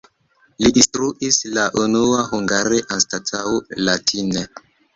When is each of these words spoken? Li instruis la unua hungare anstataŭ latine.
Li 0.63 0.71
instruis 0.81 1.37
la 1.59 1.67
unua 1.85 2.25
hungare 2.33 2.81
anstataŭ 2.99 3.47
latine. 3.87 4.47